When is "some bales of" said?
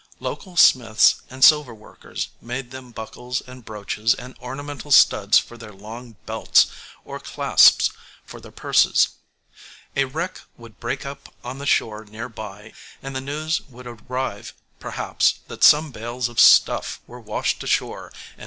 15.63-16.39